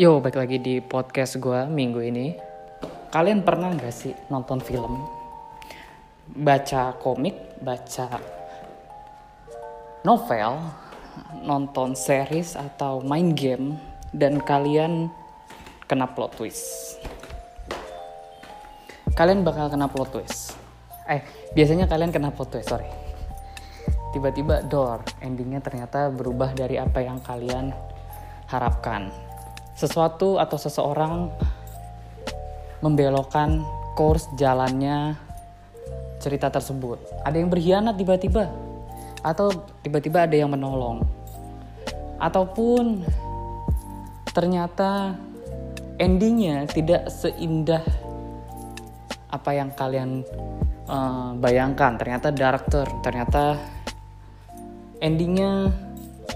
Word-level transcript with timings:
Yo, 0.00 0.16
balik 0.16 0.40
lagi 0.40 0.56
di 0.56 0.80
podcast 0.80 1.36
gue 1.36 1.68
minggu 1.68 2.00
ini. 2.00 2.32
Kalian 3.12 3.44
pernah 3.44 3.68
gak 3.76 3.92
sih 3.92 4.16
nonton 4.32 4.56
film? 4.56 4.96
Baca 6.24 6.96
komik, 6.96 7.60
baca 7.60 8.16
novel, 10.00 10.56
nonton 11.44 11.92
series 11.92 12.56
atau 12.56 13.04
main 13.04 13.36
game, 13.36 13.76
dan 14.16 14.40
kalian 14.40 15.12
kena 15.84 16.08
plot 16.08 16.32
twist. 16.32 16.96
Kalian 19.12 19.44
bakal 19.44 19.68
kena 19.68 19.84
plot 19.84 20.16
twist. 20.16 20.56
Eh, 21.12 21.20
biasanya 21.52 21.84
kalian 21.84 22.08
kena 22.08 22.32
plot 22.32 22.56
twist, 22.56 22.72
sorry. 22.72 22.88
Tiba-tiba 24.16 24.64
door, 24.64 25.04
endingnya 25.20 25.60
ternyata 25.60 26.08
berubah 26.08 26.56
dari 26.56 26.80
apa 26.80 27.04
yang 27.04 27.20
kalian 27.20 27.76
harapkan 28.48 29.29
sesuatu 29.80 30.36
atau 30.36 30.60
seseorang 30.60 31.32
membelokkan 32.84 33.64
course 33.96 34.28
jalannya 34.36 35.16
cerita 36.20 36.52
tersebut. 36.52 37.00
Ada 37.24 37.40
yang 37.40 37.48
berkhianat 37.48 37.96
tiba-tiba 37.96 38.52
atau 39.24 39.48
tiba-tiba 39.80 40.28
ada 40.28 40.36
yang 40.36 40.52
menolong. 40.52 41.00
Ataupun 42.20 43.00
ternyata 44.36 45.16
endingnya 45.96 46.68
tidak 46.68 47.08
seindah 47.08 47.80
apa 49.32 49.50
yang 49.56 49.72
kalian 49.72 50.20
uh, 50.84 51.32
bayangkan. 51.40 51.96
Ternyata 51.96 52.28
director, 52.28 52.84
ternyata 53.00 53.56
endingnya 55.00 55.72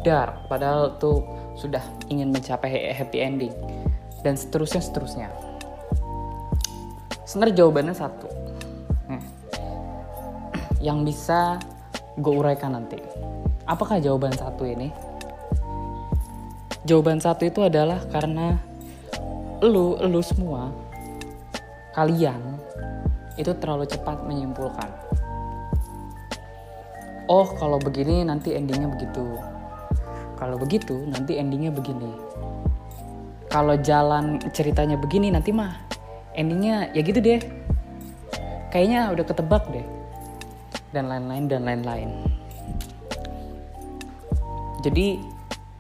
dark 0.01 0.49
padahal 0.49 0.97
tuh 0.97 1.44
sudah 1.55 1.83
ingin 2.11 2.31
mencapai 2.35 2.93
happy 2.95 3.19
ending. 3.23 3.55
Dan 4.25 4.35
seterusnya 4.35 4.81
seterusnya. 4.81 5.29
Sebenarnya 7.29 7.65
jawabannya 7.65 7.95
satu. 7.97 8.29
Hmm. 9.05 9.21
yang 10.81 11.05
bisa 11.05 11.61
gue 12.17 12.35
uraikan 12.35 12.73
nanti. 12.77 13.01
Apakah 13.65 14.01
jawaban 14.01 14.33
satu 14.33 14.65
ini? 14.65 14.93
Jawaban 16.85 17.21
satu 17.21 17.49
itu 17.49 17.65
adalah 17.65 18.05
karena 18.13 18.61
lu 19.65 19.97
lu 20.05 20.21
semua 20.21 20.69
kalian 21.97 22.61
itu 23.41 23.53
terlalu 23.57 23.89
cepat 23.89 24.21
menyimpulkan. 24.29 24.89
Oh 27.25 27.49
kalau 27.57 27.81
begini 27.81 28.21
nanti 28.21 28.53
endingnya 28.53 28.93
begitu 28.93 29.41
kalau 30.45 30.61
begitu 30.61 31.09
nanti 31.09 31.41
endingnya 31.41 31.73
begini. 31.73 32.13
Kalau 33.49 33.81
jalan 33.81 34.37
ceritanya 34.53 35.01
begini 35.01 35.33
nanti 35.33 35.57
mah 35.57 35.73
endingnya 36.37 36.93
ya 36.93 37.01
gitu 37.01 37.17
deh. 37.17 37.41
Kayaknya 38.69 39.09
udah 39.17 39.25
ketebak 39.25 39.65
deh. 39.73 39.87
Dan 40.93 41.09
lain-lain 41.09 41.49
dan 41.49 41.65
lain-lain. 41.65 42.11
Jadi 44.85 45.17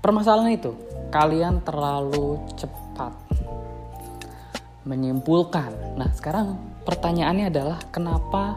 permasalahan 0.00 0.56
itu 0.56 0.72
kalian 1.12 1.60
terlalu 1.60 2.40
cepat 2.56 3.12
menyimpulkan. 4.88 6.00
Nah 6.00 6.08
sekarang 6.16 6.56
pertanyaannya 6.88 7.52
adalah 7.52 7.84
kenapa 7.92 8.56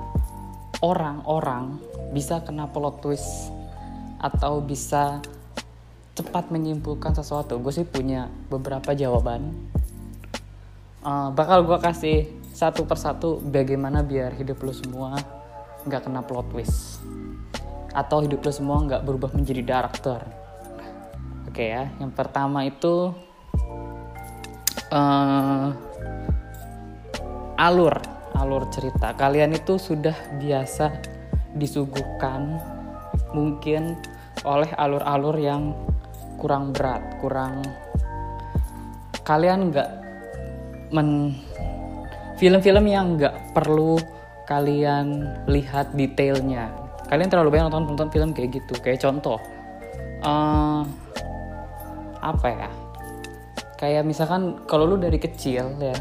orang-orang 0.80 1.83
bisa 2.16 2.39
kena 2.47 2.64
plot 2.71 3.03
twist 3.03 3.52
atau 4.23 4.64
bisa 4.64 5.19
cepat 6.17 6.49
menyimpulkan 6.49 7.13
sesuatu. 7.13 7.61
Gue 7.61 7.69
sih 7.69 7.85
punya 7.85 8.33
beberapa 8.49 8.97
jawaban. 8.97 9.53
Uh, 11.05 11.29
bakal 11.37 11.61
gue 11.63 11.77
kasih 11.77 12.17
satu 12.57 12.89
persatu 12.89 13.37
bagaimana 13.37 14.02
biar 14.02 14.33
hidup 14.33 14.65
lo 14.65 14.73
semua 14.73 15.14
nggak 15.86 16.09
kena 16.09 16.25
plot 16.25 16.49
twist. 16.49 17.05
Atau 17.93 18.25
hidup 18.25 18.42
lo 18.42 18.49
semua 18.49 18.81
nggak 18.81 19.05
berubah 19.05 19.30
menjadi 19.37 19.61
director. 19.61 20.25
Oke 21.45 21.64
okay 21.64 21.67
ya 21.77 21.83
yang 22.02 22.09
pertama 22.09 22.65
itu 22.65 23.13
uh, 24.89 25.69
alur 27.61 27.95
alur 28.33 28.69
cerita. 28.73 29.13
Kalian 29.13 29.53
itu 29.53 29.77
sudah 29.77 30.17
biasa 30.42 30.97
disuguhkan 31.58 32.58
mungkin 33.33 33.97
oleh 34.45 34.69
alur-alur 34.77 35.36
yang 35.42 35.73
kurang 36.37 36.71
berat 36.71 37.03
kurang 37.20 37.65
kalian 39.27 39.73
nggak 39.73 39.89
men 40.95 41.36
film-film 42.39 42.86
yang 42.87 43.17
nggak 43.17 43.52
perlu 43.52 43.99
kalian 44.48 45.27
lihat 45.52 45.92
detailnya. 45.92 46.71
Kalian 47.11 47.27
terlalu 47.27 47.59
banyak 47.59 47.67
nonton 47.67 47.83
nonton 47.92 48.09
film 48.14 48.31
kayak 48.31 48.61
gitu. 48.64 48.73
Kayak 48.80 49.03
contoh 49.03 49.42
uh, 50.23 50.87
apa 52.23 52.48
ya? 52.48 52.69
Kayak 53.75 54.08
misalkan 54.08 54.64
kalau 54.65 54.87
lu 54.87 54.95
dari 54.95 55.19
kecil 55.19 55.75
ya 55.77 55.98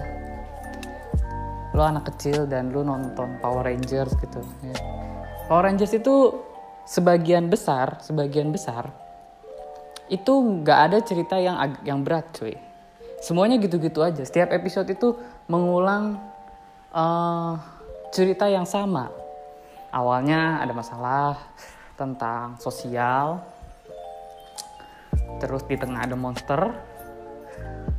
lu 1.77 1.85
anak 1.85 2.09
kecil 2.09 2.49
dan 2.49 2.73
lu 2.73 2.81
nonton 2.81 3.37
Power 3.37 3.69
Rangers 3.69 4.17
gitu 4.17 4.41
ya. 4.65 4.77
Power 5.45 5.69
Rangers 5.69 5.93
itu 5.93 6.33
sebagian 6.89 7.53
besar 7.53 8.01
sebagian 8.01 8.49
besar 8.49 8.89
itu 10.07 10.33
nggak 10.33 10.79
ada 10.91 10.99
cerita 11.03 11.37
yang 11.39 11.57
yang 11.83 12.03
berat 12.07 12.31
cuy. 12.37 12.55
Semuanya 13.19 13.59
gitu-gitu 13.59 14.05
aja. 14.05 14.23
Setiap 14.23 14.55
episode 14.55 14.87
itu 14.93 15.17
mengulang 15.51 16.21
uh, 16.95 17.59
cerita 18.15 18.47
yang 18.47 18.69
sama. 18.69 19.11
Awalnya 19.91 20.63
ada 20.63 20.73
masalah 20.77 21.41
tentang 21.97 22.61
sosial 22.61 23.41
terus 25.41 25.65
di 25.67 25.75
tengah 25.75 26.07
ada 26.07 26.15
monster 26.15 26.71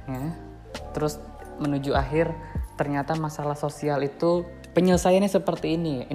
ya. 0.08 0.26
Terus 0.96 1.20
menuju 1.58 1.98
akhir 1.98 2.32
ternyata 2.78 3.18
masalah 3.18 3.58
sosial 3.58 4.06
itu 4.06 4.46
penyelesaiannya 4.78 5.28
seperti 5.28 5.76
ini. 5.76 6.06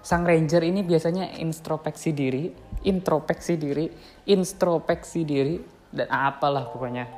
Sang 0.00 0.22
ranger 0.22 0.62
ini 0.62 0.86
biasanya 0.86 1.34
introspeksi 1.42 2.14
diri 2.14 2.54
introspeksi 2.84 3.56
diri, 3.56 3.88
introspeksi 4.28 5.24
diri 5.24 5.56
dan 5.90 6.06
apalah 6.12 6.68
pokoknya 6.68 7.08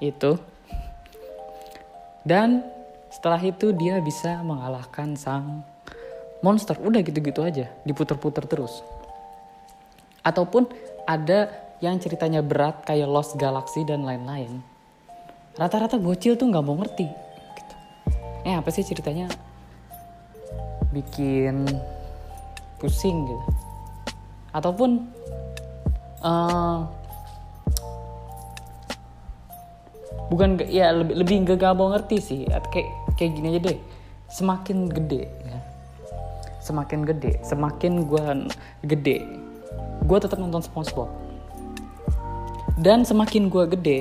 itu. 0.00 0.34
Dan 2.24 2.64
setelah 3.12 3.40
itu 3.40 3.72
dia 3.76 4.00
bisa 4.00 4.40
mengalahkan 4.40 5.14
sang 5.16 5.64
monster. 6.40 6.76
Udah 6.80 7.04
gitu-gitu 7.04 7.44
aja, 7.44 7.68
diputer-puter 7.84 8.44
terus. 8.48 8.80
Ataupun 10.24 10.68
ada 11.08 11.48
yang 11.80 11.96
ceritanya 11.96 12.44
berat 12.44 12.84
kayak 12.84 13.08
Lost 13.08 13.36
Galaxy 13.40 13.84
dan 13.88 14.04
lain-lain. 14.04 14.60
Rata-rata 15.56 15.96
bocil 15.96 16.36
tuh 16.36 16.48
nggak 16.48 16.64
mau 16.64 16.76
ngerti. 16.76 17.08
Gitu. 17.56 17.74
Eh 18.44 18.56
apa 18.56 18.68
sih 18.68 18.84
ceritanya? 18.84 19.32
Bikin 20.92 21.68
pusing 22.80 23.28
gitu 23.28 23.59
ataupun 24.50 25.06
uh, 26.22 26.86
bukan 30.30 30.62
ya 30.70 30.94
lebih 30.94 31.14
lebih 31.18 31.36
gak 31.56 31.76
ngerti 31.76 32.16
sih. 32.22 32.40
Kayak 32.70 32.88
kayak 33.18 33.30
gini 33.34 33.46
aja 33.56 33.60
deh. 33.72 33.78
Semakin 34.30 34.86
gede 34.86 35.26
ya. 35.26 35.58
Semakin 36.62 37.02
gede. 37.02 37.32
Semakin 37.42 37.92
gue 38.06 38.26
gede. 38.86 39.18
Gue 40.06 40.18
tetap 40.22 40.38
nonton 40.38 40.62
SpongeBob. 40.62 41.10
Dan 42.80 43.04
semakin 43.04 43.52
gue 43.52 43.64
gede 43.76 44.00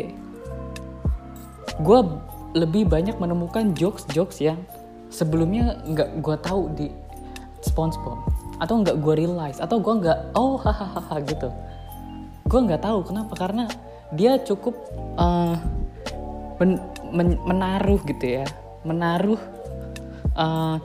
gue 1.79 1.99
lebih 2.59 2.91
banyak 2.91 3.15
menemukan 3.15 3.71
jokes-jokes 3.71 4.43
yang 4.43 4.59
sebelumnya 5.07 5.79
nggak 5.87 6.19
gue 6.19 6.35
tahu 6.43 6.61
di 6.75 6.87
SpongeBob 7.63 8.19
atau 8.59 8.83
nggak 8.83 8.99
gue 8.99 9.13
realize 9.15 9.57
atau 9.63 9.79
gue 9.79 9.93
nggak 10.03 10.35
oh 10.35 10.59
hahaha 10.59 11.23
gitu. 11.23 11.49
Gue 12.45 12.59
nggak 12.67 12.83
tahu 12.83 13.07
kenapa 13.07 13.33
karena 13.39 13.65
dia 14.11 14.37
cukup 14.41 14.75
uh, 15.15 15.55
men 16.59 16.77
men 17.09 17.39
menaruh 17.47 18.03
gitu 18.03 18.43
ya. 18.43 18.45
Menaruh 18.83 19.39
uh, 20.35 20.77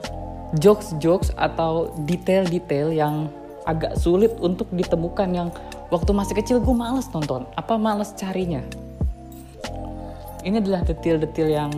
jokes-jokes 0.55 1.35
atau 1.35 1.91
detail-detail 2.07 2.95
yang 2.95 3.27
agak 3.65 3.97
sulit 3.97 4.31
untuk 4.39 4.69
ditemukan 4.71 5.29
yang 5.33 5.49
waktu 5.89 6.11
masih 6.13 6.37
kecil 6.37 6.57
gue 6.61 6.75
males 6.75 7.09
nonton. 7.11 7.43
Apa 7.57 7.75
males 7.75 8.13
carinya? 8.15 8.61
Ini 10.45 10.61
adalah 10.61 10.85
detail-detail 10.85 11.49
yang 11.49 11.71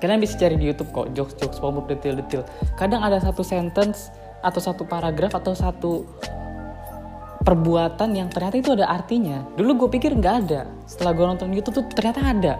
kalian 0.00 0.20
bisa 0.20 0.40
cari 0.40 0.56
di 0.56 0.68
YouTube 0.72 0.90
kok 0.92 1.12
jokes-jokes 1.12 1.60
SpongeBob 1.60 1.92
detail-detail. 1.92 2.42
Kadang 2.80 3.04
ada 3.04 3.20
satu 3.20 3.44
sentence 3.44 4.08
atau 4.44 4.60
satu 4.60 4.84
paragraf 4.84 5.32
atau 5.40 5.56
satu 5.56 6.04
perbuatan 7.40 8.12
yang 8.12 8.28
ternyata 8.28 8.60
itu 8.60 8.76
ada 8.76 8.92
artinya. 8.92 9.40
Dulu 9.56 9.84
gue 9.84 9.88
pikir 9.96 10.12
nggak 10.12 10.36
ada. 10.44 10.68
Setelah 10.84 11.12
gue 11.16 11.24
nonton 11.24 11.50
YouTube 11.56 11.80
tuh 11.80 11.86
ternyata 11.96 12.20
ada. 12.20 12.54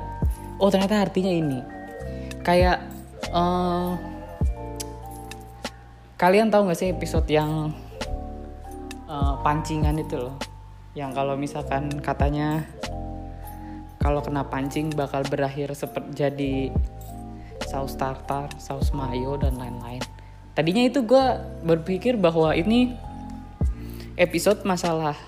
oh 0.55 0.71
ternyata 0.71 1.03
artinya 1.03 1.35
ini 1.35 1.59
kayak 2.47 2.79
uh, 3.35 3.99
kalian 6.15 6.53
tahu 6.53 6.69
nggak 6.69 6.79
sih 6.79 6.93
episode 6.95 7.27
yang 7.27 7.75
uh, 9.11 9.35
pancingan 9.41 9.99
itu 9.99 10.15
loh 10.15 10.37
yang 10.95 11.11
kalau 11.11 11.35
misalkan 11.35 11.91
katanya 11.99 12.63
kalau 13.99 14.21
kena 14.21 14.47
pancing 14.47 14.93
bakal 14.93 15.25
berakhir 15.27 15.73
seperti 15.73 16.13
jadi 16.13 16.55
saus 17.65 17.97
tartar, 17.97 18.53
saus 18.61 18.93
mayo 18.93 19.41
dan 19.41 19.57
lain-lain. 19.57 20.05
Tadinya 20.55 20.87
itu 20.87 21.03
gue 21.03 21.25
berpikir 21.67 22.15
bahwa 22.15 22.55
ini 22.55 22.95
episode 24.15 24.63
masalah 24.63 25.19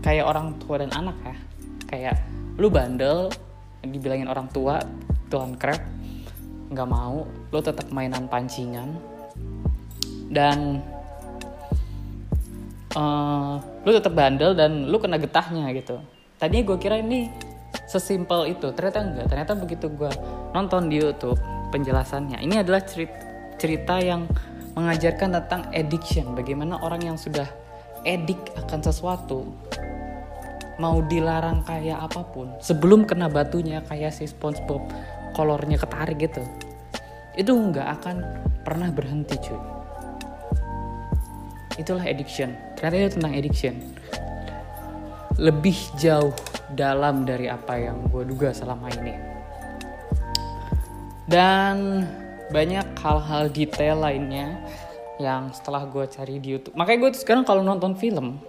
kayak 0.00 0.24
orang 0.24 0.56
tua 0.56 0.80
dan 0.80 0.90
anak 0.96 1.16
ya. 1.20 1.36
Kayak 1.84 2.16
lu 2.56 2.72
bandel, 2.72 3.28
dibilangin 3.84 4.28
orang 4.32 4.48
tua, 4.48 4.80
tuan 5.28 5.52
crab, 5.60 5.80
nggak 6.72 6.88
mau, 6.88 7.28
lu 7.52 7.60
tetap 7.60 7.92
mainan 7.92 8.24
pancingan. 8.24 8.96
Dan 10.32 10.80
uh, 12.96 13.60
lu 13.84 13.90
tetap 13.92 14.16
bandel 14.16 14.56
dan 14.56 14.88
lu 14.88 14.96
kena 14.96 15.20
getahnya 15.20 15.68
gitu. 15.76 16.00
Tadinya 16.40 16.64
gue 16.72 16.78
kira 16.80 16.96
ini 16.96 17.28
sesimpel 17.84 18.56
itu, 18.56 18.72
ternyata 18.72 19.04
enggak. 19.04 19.26
Ternyata 19.28 19.52
begitu 19.52 19.86
gue 19.92 20.10
nonton 20.56 20.88
di 20.88 20.96
YouTube 21.04 21.36
penjelasannya, 21.68 22.40
ini 22.40 22.62
adalah 22.62 22.80
cerita, 22.86 23.33
cerita 23.60 24.00
yang 24.02 24.26
mengajarkan 24.74 25.38
tentang 25.40 25.62
addiction, 25.70 26.34
bagaimana 26.34 26.82
orang 26.82 27.14
yang 27.14 27.18
sudah 27.18 27.46
edik 28.04 28.40
akan 28.58 28.80
sesuatu 28.84 29.48
mau 30.82 30.98
dilarang 31.06 31.62
kayak 31.62 32.10
apa 32.10 32.26
pun 32.34 32.50
sebelum 32.58 33.06
kena 33.06 33.30
batunya 33.30 33.78
kayak 33.86 34.10
si 34.10 34.26
SpongeBob 34.26 34.82
kolornya 35.38 35.78
ketarik 35.78 36.18
gitu 36.18 36.42
itu 37.34 37.50
nggak 37.50 37.88
akan 38.00 38.16
pernah 38.62 38.88
berhenti 38.94 39.34
cuy. 39.42 39.58
Itulah 41.74 42.06
addiction. 42.06 42.54
Ternyata 42.78 42.94
itu 42.96 43.10
tentang 43.18 43.34
addiction. 43.34 43.74
Lebih 45.42 45.74
jauh 45.98 46.30
dalam 46.78 47.26
dari 47.26 47.50
apa 47.50 47.74
yang 47.74 48.06
gue 48.06 48.22
duga 48.22 48.54
selama 48.54 48.86
ini. 49.02 49.14
Dan 51.26 52.06
banyak 52.52 52.84
hal-hal 53.00 53.48
detail 53.48 54.04
lainnya 54.04 54.60
yang 55.22 55.54
setelah 55.54 55.86
gue 55.86 56.04
cari 56.10 56.42
di 56.42 56.58
YouTube. 56.58 56.74
Makanya 56.74 56.98
gue 57.08 57.10
sekarang 57.16 57.44
kalau 57.46 57.62
nonton 57.62 57.94
film 57.94 58.42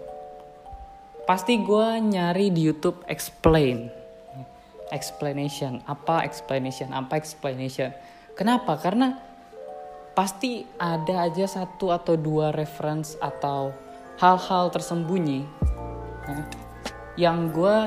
pasti 1.30 1.62
gue 1.62 1.88
nyari 2.02 2.50
di 2.50 2.66
YouTube 2.66 3.06
explain. 3.06 3.90
Explanation. 4.94 5.82
Apa 5.90 6.22
explanation? 6.22 6.94
Apa 6.94 7.18
explanation? 7.18 7.90
Kenapa? 8.38 8.78
Karena 8.78 9.18
pasti 10.16 10.64
ada 10.80 11.28
aja 11.28 11.44
satu 11.44 11.92
atau 11.92 12.16
dua 12.16 12.56
reference 12.56 13.20
atau 13.20 13.76
hal-hal 14.16 14.72
tersembunyi 14.72 15.44
ya, 16.24 16.40
yang 17.28 17.52
gue 17.52 17.78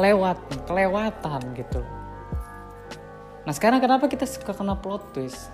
lewat 0.00 0.40
kelewatan 0.64 1.40
gitu 1.52 1.84
nah 3.44 3.52
sekarang 3.52 3.80
kenapa 3.80 4.08
kita 4.08 4.24
suka 4.24 4.56
kena 4.56 4.76
plot 4.76 5.12
twist? 5.12 5.52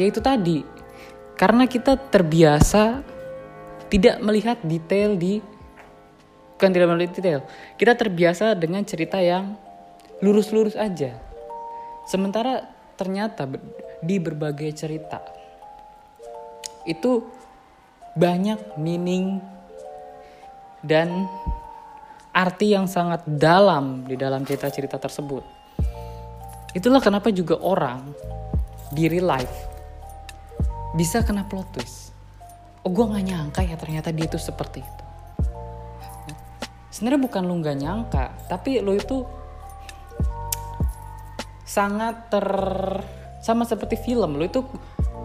Ya 0.00 0.08
itu 0.08 0.18
tadi. 0.24 0.64
Karena 1.36 1.68
kita 1.68 1.96
terbiasa 1.96 3.04
tidak 3.92 4.16
melihat 4.24 4.56
detail 4.64 5.16
di 5.20 5.44
bukan 6.56 6.70
tidak 6.72 6.88
melihat 6.92 7.12
detail. 7.12 7.40
Kita 7.76 7.92
terbiasa 7.92 8.56
dengan 8.56 8.84
cerita 8.88 9.20
yang 9.20 9.56
lurus-lurus 10.24 10.78
aja. 10.78 11.18
Sementara 12.08 12.64
ternyata 12.96 13.48
di 14.00 14.16
berbagai 14.22 14.70
cerita 14.74 15.20
itu 16.86 17.22
banyak 18.18 18.76
meaning 18.78 19.38
dan 20.82 21.30
arti 22.34 22.74
yang 22.74 22.90
sangat 22.90 23.22
dalam 23.24 24.04
di 24.04 24.18
dalam 24.18 24.42
cerita-cerita 24.42 24.98
tersebut 24.98 25.61
itulah 26.72 27.00
kenapa 27.04 27.28
juga 27.32 27.60
orang 27.60 28.12
di 28.92 29.08
real 29.08 29.28
life 29.28 29.56
bisa 30.92 31.24
kena 31.24 31.48
plot 31.48 31.68
twist. 31.72 32.12
Oh 32.84 32.90
gue 32.90 33.04
gak 33.06 33.24
nyangka 33.24 33.60
ya 33.64 33.76
ternyata 33.80 34.12
dia 34.12 34.28
itu 34.28 34.36
seperti 34.36 34.84
itu. 34.84 35.04
Sebenarnya 36.92 37.24
bukan 37.24 37.42
lu 37.48 37.54
nggak 37.64 37.78
nyangka 37.80 38.24
tapi 38.52 38.84
lu 38.84 38.92
itu 38.92 39.24
sangat 41.64 42.28
ter 42.28 42.46
sama 43.40 43.64
seperti 43.64 43.96
film. 43.96 44.36
Lu 44.36 44.44
itu 44.44 44.60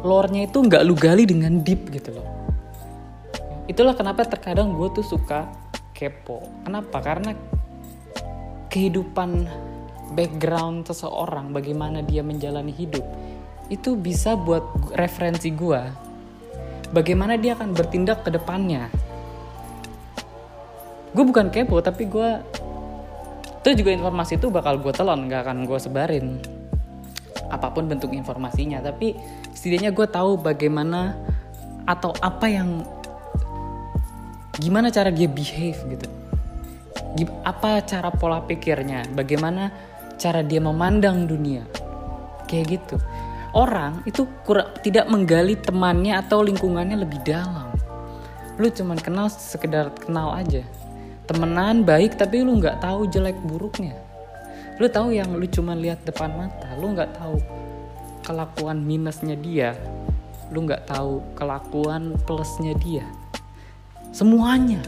lore-nya 0.07 0.47
itu 0.47 0.63
nggak 0.63 0.83
lu 0.87 0.95
gali 0.95 1.27
dengan 1.27 1.59
deep 1.59 1.91
gitu 1.91 2.15
loh. 2.15 2.27
Itulah 3.67 3.99
kenapa 3.99 4.23
terkadang 4.23 4.71
gue 4.79 4.87
tuh 4.95 5.03
suka 5.03 5.51
kepo. 5.91 6.39
Kenapa? 6.63 7.03
Karena 7.03 7.35
kehidupan 8.71 9.43
background 10.15 10.87
seseorang 10.87 11.51
bagaimana 11.51 11.99
dia 12.05 12.23
menjalani 12.23 12.71
hidup 12.71 13.03
itu 13.67 13.99
bisa 13.99 14.39
buat 14.39 14.63
referensi 14.95 15.51
gue 15.51 16.07
bagaimana 16.91 17.35
dia 17.35 17.55
akan 17.55 17.75
bertindak 17.75 18.23
ke 18.23 18.29
depannya. 18.31 18.87
Gue 21.11 21.23
bukan 21.25 21.49
kepo 21.49 21.79
tapi 21.81 22.07
gue 22.07 22.29
itu 23.63 23.83
juga 23.83 23.91
informasi 23.91 24.39
itu 24.39 24.47
bakal 24.47 24.79
gue 24.79 24.93
telon 24.95 25.27
nggak 25.27 25.41
akan 25.47 25.57
gue 25.67 25.79
sebarin. 25.79 26.27
Apa 27.47 27.71
pun 27.71 27.87
bentuk 27.87 28.11
informasinya 28.15 28.79
tapi 28.83 29.15
setidaknya 29.55 29.91
gue 29.91 30.07
tahu 30.07 30.39
bagaimana 30.39 31.15
atau 31.87 32.11
apa 32.19 32.47
yang 32.51 32.83
gimana 34.59 34.91
cara 34.91 35.11
dia 35.11 35.27
behave 35.27 35.79
gitu. 35.91 36.07
Apa 37.43 37.81
cara 37.83 38.13
pola 38.13 38.45
pikirnya 38.45 39.09
bagaimana 39.15 39.73
cara 40.17 40.41
dia 40.41 40.57
memandang 40.57 41.29
dunia. 41.29 41.63
Kayak 42.49 42.65
gitu. 42.81 42.97
Orang 43.53 44.03
itu 44.03 44.27
kurang 44.43 44.73
tidak 44.83 45.07
menggali 45.07 45.55
temannya 45.55 46.17
atau 46.19 46.43
lingkungannya 46.43 46.97
lebih 46.99 47.21
dalam. 47.23 47.71
Lu 48.57 48.67
cuman 48.67 48.97
kenal 48.97 49.29
sekedar 49.29 49.93
kenal 49.93 50.33
aja. 50.33 50.65
Temenan 51.29 51.85
baik 51.85 52.17
tapi 52.17 52.41
lu 52.41 52.57
nggak 52.57 52.81
tahu 52.81 53.07
jelek 53.07 53.37
buruknya. 53.45 53.95
Lu 54.77 54.85
tahu 54.89 55.13
yang 55.13 55.33
lu 55.33 55.45
cuma 55.49 55.73
lihat 55.73 56.05
depan 56.05 56.33
mata 56.37 56.69
lu 56.77 56.93
nggak 56.93 57.17
tahu 57.17 57.37
kelakuan 58.25 58.83
minusnya 58.83 59.37
dia. 59.37 59.73
Lu 60.49 60.65
nggak 60.65 60.89
tahu 60.89 61.23
kelakuan 61.37 62.17
plusnya 62.25 62.73
dia. 62.77 63.05
Semuanya. 64.13 64.81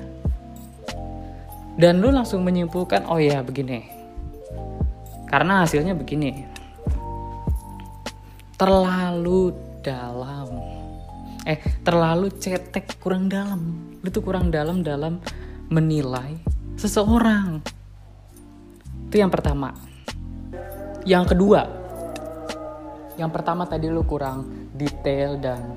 Dan 1.80 2.04
lu 2.04 2.12
langsung 2.12 2.44
menyimpulkan 2.44 3.08
oh 3.08 3.24
ya 3.24 3.40
begini 3.40 3.99
karena 5.30 5.64
hasilnya 5.64 5.94
begini 5.94 6.44
terlalu 8.60 9.56
dalam 9.80 10.50
eh 11.48 11.62
terlalu 11.86 12.34
cetek 12.36 13.00
kurang 13.00 13.32
dalam 13.32 13.62
lu 14.04 14.08
tuh 14.12 14.24
kurang 14.24 14.52
dalam 14.52 14.84
dalam 14.84 15.24
menilai 15.70 16.40
seseorang. 16.80 17.60
Itu 19.12 19.20
yang 19.20 19.30
pertama. 19.30 19.76
Yang 21.04 21.36
kedua, 21.36 21.62
yang 23.20 23.32
pertama 23.32 23.68
tadi 23.68 23.92
lu 23.92 24.04
kurang 24.08 24.72
detail 24.72 25.36
dan 25.40 25.76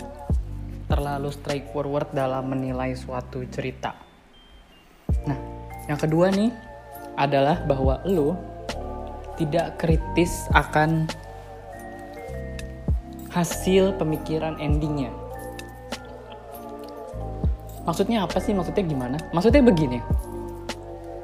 terlalu 0.87 1.35
straightforward 1.35 2.14
dalam 2.14 2.47
menilai 2.52 2.94
suatu 2.94 3.42
cerita. 3.50 3.97
Nah, 5.26 5.38
yang 5.90 5.99
kedua 5.99 6.30
nih 6.30 6.50
adalah 7.18 7.64
bahwa 7.66 7.99
lu 8.06 8.35
tidak 9.40 9.80
kritis 9.80 10.48
akan 10.52 11.08
hasil 13.32 13.96
pemikiran 13.96 14.60
endingnya. 14.60 15.12
Maksudnya 17.88 18.22
apa 18.28 18.38
sih? 18.38 18.52
Maksudnya 18.52 18.84
gimana? 18.84 19.18
Maksudnya 19.32 19.64
begini. 19.64 19.98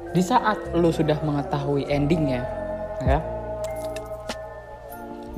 Di 0.09 0.25
saat 0.25 0.57
lu 0.73 0.89
sudah 0.89 1.21
mengetahui 1.21 1.85
endingnya 1.85 2.41
ya 3.05 3.19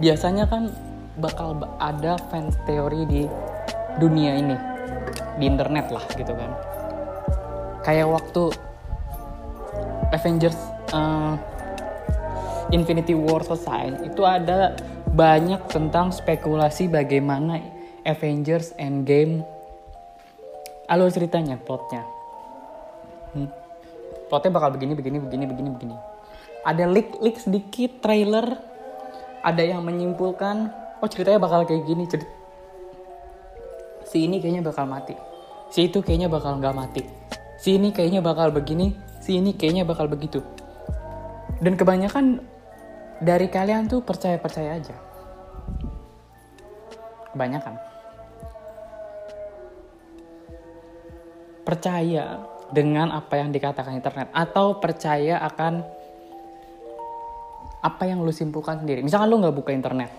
biasanya 0.02 0.50
kan 0.50 0.74
bakal 1.22 1.62
ada 1.78 2.18
fans 2.34 2.58
teori 2.66 3.06
di 3.06 3.24
dunia 4.02 4.34
ini 4.34 4.58
di 5.38 5.46
internet 5.46 5.94
lah 5.94 6.02
gitu 6.18 6.34
kan. 6.34 6.52
Kayak 7.86 8.10
waktu 8.10 8.44
Avengers 10.12 10.58
uh, 10.94 11.38
Infinity 12.72 13.12
War 13.12 13.44
selesai 13.44 14.08
itu 14.08 14.24
ada 14.24 14.80
banyak 15.12 15.68
tentang 15.68 16.16
spekulasi 16.16 16.88
bagaimana 16.88 17.60
Avengers 18.08 18.72
Endgame. 18.80 19.44
Alur 20.88 21.12
ceritanya 21.12 21.60
plotnya. 21.60 22.04
Hmm. 23.32 23.48
plotnya 24.28 24.52
bakal 24.52 24.76
begini 24.76 24.96
begini 24.96 25.20
begini 25.20 25.44
begini 25.48 25.70
begini. 25.72 25.96
Ada 26.64 26.88
leak 26.88 27.20
leak 27.20 27.38
sedikit 27.40 28.00
trailer. 28.00 28.60
Ada 29.44 29.76
yang 29.76 29.84
menyimpulkan 29.84 30.72
oh 31.04 31.10
ceritanya 31.12 31.44
bakal 31.44 31.68
kayak 31.68 31.84
gini 31.84 32.08
cerit. 32.08 32.28
Si 34.08 34.28
ini 34.28 34.40
kayaknya 34.40 34.64
bakal 34.64 34.88
mati. 34.88 35.16
Si 35.72 35.88
itu 35.88 36.04
kayaknya 36.04 36.28
bakal 36.28 36.60
nggak 36.60 36.76
mati. 36.76 37.04
Si 37.60 37.76
ini 37.76 37.92
kayaknya 37.92 38.24
bakal 38.24 38.52
begini. 38.52 38.96
Si 39.20 39.40
ini 39.40 39.56
kayaknya 39.56 39.88
bakal 39.88 40.12
begitu. 40.12 40.44
Dan 41.62 41.80
kebanyakan 41.80 42.51
dari 43.22 43.48
kalian 43.54 43.86
tuh 43.86 44.02
percaya 44.02 44.42
percaya 44.42 44.82
aja. 44.82 44.98
Kebanyakan. 47.32 47.78
Percaya 51.62 52.42
dengan 52.74 53.14
apa 53.14 53.38
yang 53.38 53.54
dikatakan 53.54 53.94
internet 53.94 54.34
atau 54.34 54.82
percaya 54.82 55.38
akan 55.46 55.86
apa 57.86 58.04
yang 58.10 58.26
lu 58.26 58.34
simpulkan 58.34 58.82
sendiri. 58.82 59.06
Misalkan 59.06 59.30
lu 59.30 59.38
nggak 59.38 59.56
buka 59.56 59.72
internet. 59.72 60.10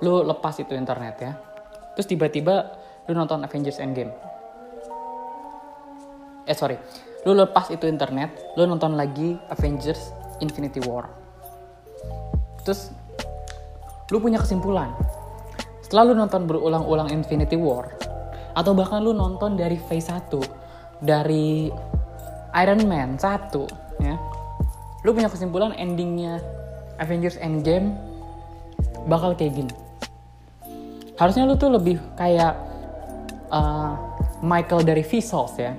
Lu 0.00 0.24
lepas 0.24 0.56
itu 0.56 0.72
internet 0.72 1.14
ya. 1.20 1.32
Terus 1.94 2.08
tiba-tiba 2.08 2.80
lu 3.06 3.12
nonton 3.12 3.44
Avengers 3.44 3.78
Endgame. 3.78 4.10
Eh 6.48 6.56
sorry. 6.56 6.80
Lu 7.22 7.36
lepas 7.36 7.70
itu 7.70 7.86
internet 7.86 8.56
lu 8.56 8.64
nonton 8.66 8.96
lagi 8.98 9.36
Avengers 9.52 10.10
Infinity 10.42 10.82
War 10.82 11.21
terus 12.62 12.90
lu 14.10 14.18
punya 14.18 14.40
kesimpulan? 14.42 14.94
Setelah 15.84 16.12
lu 16.12 16.14
nonton 16.16 16.48
berulang-ulang 16.48 17.12
Infinity 17.12 17.58
War 17.58 17.92
atau 18.52 18.72
bahkan 18.76 19.00
lu 19.00 19.16
nonton 19.16 19.56
dari 19.56 19.76
phase 19.76 20.12
1 20.12 21.04
dari 21.04 21.72
Iron 22.52 22.80
Man 22.84 23.16
1 23.16 24.04
ya 24.04 24.16
lu 25.02 25.10
punya 25.10 25.26
kesimpulan 25.26 25.74
endingnya 25.74 26.38
Avengers 27.02 27.34
Endgame 27.42 27.98
bakal 29.10 29.34
kayak 29.34 29.58
gini? 29.58 29.74
Harusnya 31.18 31.46
lu 31.46 31.58
tuh 31.58 31.74
lebih 31.74 31.98
kayak 32.14 32.54
uh, 33.50 33.94
Michael 34.42 34.86
dari 34.86 35.02
Vsauce 35.02 35.58
ya. 35.58 35.74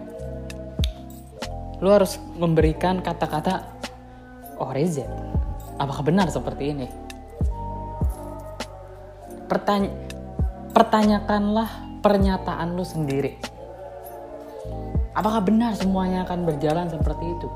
Lu 1.80 1.92
harus 1.92 2.20
memberikan 2.36 3.00
kata-kata 3.04 3.64
oh 4.60 4.72
Reza 4.72 5.08
apakah 5.78 6.04
benar 6.06 6.28
seperti 6.30 6.74
ini 6.74 6.88
Pertany 9.54 9.86
pertanyakanlah 10.74 12.02
pernyataan 12.02 12.74
lu 12.74 12.82
sendiri. 12.82 13.38
Apakah 15.14 15.46
benar 15.46 15.78
semuanya 15.78 16.26
akan 16.26 16.50
berjalan 16.50 16.90
seperti 16.90 17.26
itu? 17.38 17.48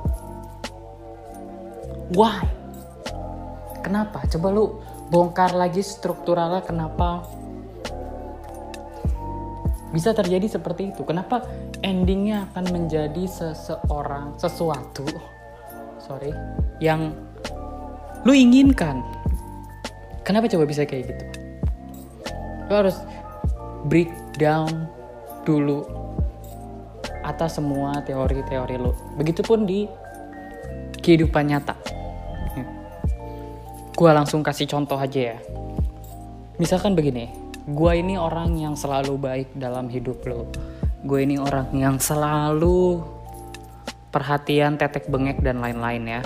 Why? 2.13 2.45
Kenapa? 3.81 4.21
Coba 4.29 4.47
lu 4.53 4.77
bongkar 5.09 5.57
lagi 5.57 5.81
strukturalnya 5.81 6.61
kenapa 6.61 7.25
bisa 9.89 10.13
terjadi 10.13 10.59
seperti 10.61 10.93
itu. 10.93 11.01
Kenapa 11.01 11.49
endingnya 11.81 12.53
akan 12.53 12.65
menjadi 12.69 13.25
seseorang, 13.25 14.37
sesuatu, 14.37 15.07
sorry, 15.97 16.29
yang 16.77 17.15
lu 18.27 18.35
inginkan? 18.35 18.99
Kenapa 20.27 20.51
coba 20.51 20.67
bisa 20.67 20.83
kayak 20.83 21.15
gitu? 21.15 21.23
Lu 22.67 22.73
harus 22.75 22.99
breakdown 23.87 24.91
dulu 25.47 25.87
atas 27.23 27.55
semua 27.55 28.03
teori-teori 28.03 28.75
lo. 28.75 28.91
Begitupun 29.15 29.63
di 29.63 29.87
kehidupan 30.99 31.47
nyata. 31.47 31.79
Ya. 32.59 32.67
Gua 33.95 34.11
langsung 34.11 34.43
kasih 34.43 34.67
contoh 34.67 34.99
aja 34.99 35.31
ya. 35.31 35.37
Misalkan 36.59 36.99
begini, 36.99 37.31
gua 37.63 37.95
ini 37.95 38.19
orang 38.19 38.59
yang 38.59 38.75
selalu 38.75 39.15
baik 39.15 39.55
dalam 39.55 39.87
hidup 39.87 40.19
lo. 40.27 40.51
Gue 41.07 41.23
ini 41.23 41.39
orang 41.39 41.71
yang 41.71 42.01
selalu 42.03 42.99
perhatian, 44.11 44.75
tetek 44.75 45.07
bengek 45.07 45.39
dan 45.39 45.63
lain-lain 45.63 46.19
ya. 46.19 46.21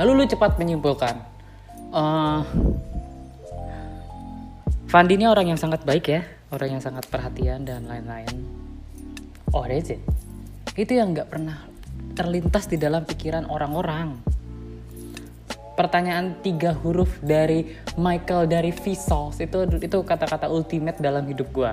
Lalu 0.00 0.10
lu 0.16 0.24
cepat 0.24 0.56
menyimpulkan, 0.56 1.14
uh, 1.92 2.40
Fandi 4.88 5.14
ini 5.20 5.28
orang 5.28 5.52
yang 5.52 5.60
sangat 5.60 5.84
baik 5.84 6.08
ya, 6.08 6.24
orang 6.50 6.80
yang 6.80 6.82
sangat 6.82 7.04
perhatian 7.06 7.68
dan 7.68 7.84
lain-lain. 7.84 8.42
Oh, 9.52 9.68
that's 9.68 9.92
it. 9.92 10.00
Itu 10.72 10.96
yang 10.96 11.12
nggak 11.12 11.28
pernah 11.28 11.68
terlintas 12.16 12.64
di 12.66 12.80
dalam 12.80 13.04
pikiran 13.04 13.44
orang-orang. 13.46 14.18
Pertanyaan 15.76 16.40
tiga 16.40 16.72
huruf 16.74 17.20
dari 17.20 17.70
Michael 18.00 18.48
dari 18.48 18.72
Vsauce 18.72 19.44
itu 19.44 19.68
itu 19.78 19.98
kata-kata 20.00 20.48
ultimate 20.48 20.96
dalam 20.96 21.28
hidup 21.28 21.52
gue. 21.52 21.70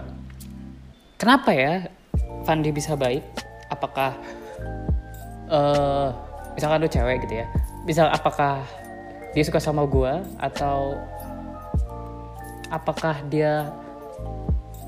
Kenapa 1.15 1.55
ya 1.55 1.89
Fandi 2.43 2.75
bisa 2.75 2.93
baik? 2.93 3.23
Apakah 3.71 4.19
uh, 5.49 6.11
misalkan 6.53 6.83
lu 6.83 6.91
cewek 6.91 7.23
gitu 7.25 7.41
ya? 7.41 7.47
Bisa 7.87 8.11
apakah 8.11 8.67
dia 9.31 9.43
suka 9.47 9.63
sama 9.63 9.87
gue 9.87 10.11
atau 10.43 10.99
apakah 12.67 13.23
dia 13.31 13.71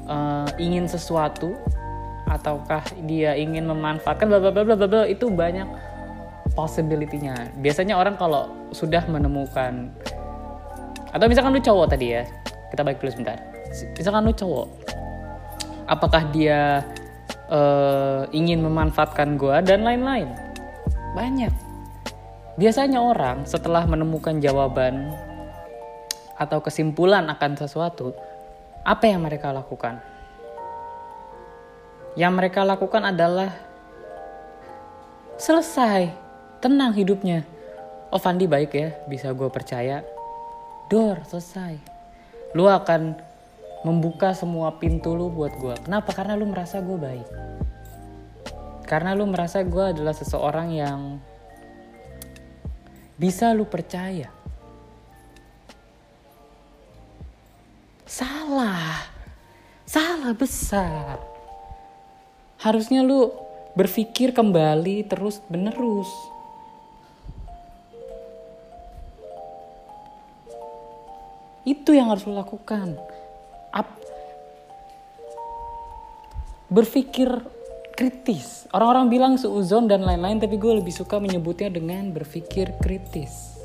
uh, 0.03 0.49
ingin 0.59 0.83
sesuatu 0.83 1.55
ataukah 2.27 2.83
dia 3.07 3.39
ingin 3.39 3.65
memanfaatkan 3.65 4.27
bla 4.27 4.37
bla 4.43 4.51
bla 4.51 4.75
bla 4.75 4.87
bla 4.87 5.03
itu 5.07 5.31
banyak 5.31 5.65
possibility-nya. 6.53 7.55
Biasanya 7.63 7.95
orang 7.95 8.19
kalau 8.19 8.51
sudah 8.75 9.07
menemukan 9.07 9.95
atau 11.09 11.25
misalkan 11.25 11.57
lu 11.57 11.61
cowok 11.61 11.87
tadi 11.89 12.19
ya, 12.19 12.23
kita 12.69 12.85
balik 12.85 13.01
dulu 13.01 13.09
sebentar. 13.09 13.37
Misalkan 13.97 14.21
lu 14.29 14.33
cowok, 14.33 14.67
apakah 15.89 16.21
dia 16.29 16.85
uh, 17.49 18.29
ingin 18.29 18.61
memanfaatkan 18.61 19.33
gua 19.37 19.61
dan 19.65 19.81
lain-lain? 19.81 20.29
Banyak. 21.17 21.68
Biasanya 22.59 22.99
orang 22.99 23.47
setelah 23.47 23.87
menemukan 23.87 24.35
jawaban 24.43 25.15
atau 26.35 26.59
kesimpulan 26.59 27.23
akan 27.31 27.55
sesuatu, 27.55 28.11
apa 28.83 29.07
yang 29.07 29.23
mereka 29.23 29.55
lakukan? 29.55 30.03
Yang 32.19 32.33
mereka 32.35 32.67
lakukan 32.67 33.15
adalah 33.15 33.55
selesai, 35.39 36.11
tenang 36.59 36.91
hidupnya. 36.99 37.47
Oh 38.11 38.19
Fandi 38.19 38.43
baik 38.43 38.75
ya, 38.75 38.91
bisa 39.07 39.31
gue 39.31 39.47
percaya. 39.47 40.03
Dor, 40.91 41.23
selesai. 41.31 41.79
Lu 42.59 42.67
akan 42.67 43.15
membuka 43.87 44.35
semua 44.35 44.75
pintu 44.75 45.15
lu 45.15 45.31
buat 45.31 45.55
gue. 45.63 45.79
Kenapa? 45.87 46.11
Karena 46.11 46.35
lu 46.35 46.43
merasa 46.43 46.83
gue 46.83 46.97
baik. 46.99 47.27
Karena 48.83 49.15
lu 49.15 49.23
merasa 49.31 49.63
gue 49.63 49.95
adalah 49.95 50.11
seseorang 50.11 50.75
yang 50.75 51.23
bisa 53.19 53.51
lu 53.51 53.67
percaya. 53.67 54.31
Salah. 58.07 59.03
Salah 59.83 60.31
besar. 60.33 61.19
Harusnya 62.63 63.03
lu 63.03 63.29
berpikir 63.75 64.31
kembali 64.31 65.05
terus 65.05 65.43
menerus. 65.51 66.09
Itu 71.67 71.93
yang 71.93 72.09
harus 72.09 72.23
lo 72.23 72.33
lakukan. 72.33 72.95
Berpikir 76.69 77.29
kritis. 77.99 78.63
Orang-orang 78.71 79.11
bilang 79.11 79.33
seuzon 79.35 79.91
dan 79.91 80.07
lain-lain, 80.07 80.39
tapi 80.39 80.55
gue 80.55 80.79
lebih 80.79 80.95
suka 80.95 81.19
menyebutnya 81.19 81.67
dengan 81.67 82.15
berpikir 82.15 82.71
kritis. 82.79 83.59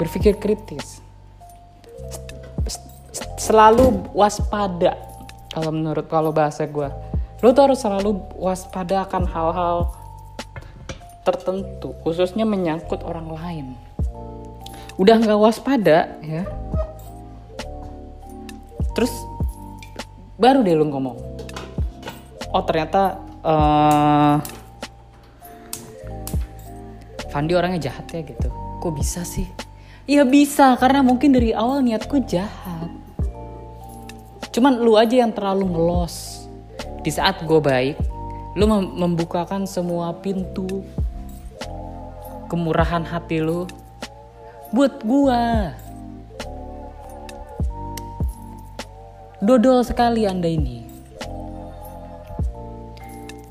Berpikir 0.00 0.40
kritis. 0.40 1.04
Selalu 3.36 4.08
waspada 4.16 4.96
kalau 5.52 5.68
menurut 5.68 6.08
kalau 6.08 6.32
bahasa 6.32 6.64
gue 6.64 6.88
lo 7.42 7.50
tuh 7.50 7.66
harus 7.66 7.82
selalu 7.82 8.22
waspada 8.38 9.02
akan 9.02 9.26
hal-hal 9.26 9.90
tertentu 11.26 11.92
khususnya 12.06 12.46
menyangkut 12.46 13.02
orang 13.02 13.28
lain. 13.34 13.66
Udah 14.96 15.18
nggak 15.18 15.42
waspada 15.42 16.16
ya. 16.22 16.46
Terus 18.94 19.10
baru 20.38 20.62
deh 20.62 20.78
lo 20.78 20.86
ngomong 20.86 21.31
oh 22.52 22.62
ternyata 22.68 23.18
uh, 23.42 24.36
Fandi 27.32 27.56
orangnya 27.56 27.88
jahat 27.88 28.12
ya 28.12 28.20
gitu. 28.28 28.52
Kok 28.84 28.92
bisa 28.92 29.24
sih? 29.24 29.48
Ya 30.04 30.28
bisa 30.28 30.76
karena 30.76 31.00
mungkin 31.00 31.32
dari 31.32 31.56
awal 31.56 31.80
niatku 31.80 32.28
jahat. 32.28 32.92
Cuman 34.52 34.84
lu 34.84 35.00
aja 35.00 35.24
yang 35.24 35.32
terlalu 35.32 35.72
ngelos. 35.72 36.44
Di 37.00 37.08
saat 37.08 37.40
gue 37.48 37.56
baik, 37.56 37.96
lu 38.52 38.68
mem 38.68 38.84
membukakan 39.00 39.64
semua 39.64 40.12
pintu 40.20 40.84
kemurahan 42.52 43.00
hati 43.00 43.40
lu 43.40 43.64
buat 44.76 45.00
gua. 45.00 45.72
Dodol 49.40 49.82
sekali 49.88 50.28
anda 50.28 50.52
ini 50.52 50.91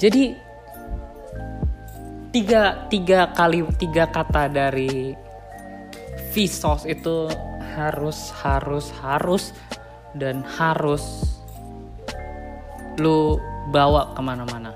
jadi 0.01 0.34
tiga 2.34 2.89
tiga 2.89 3.29
kali 3.38 3.62
tiga 3.77 4.10
kata 4.10 4.50
dari 4.50 5.13
Vsauce 6.34 6.89
itu 6.89 7.29
harus 7.77 8.34
harus 8.41 8.89
harus 8.98 9.53
dan 10.17 10.41
harus 10.58 11.38
lu 12.98 13.38
bawa 13.70 14.17
ke 14.17 14.22
mana-mana. 14.25 14.74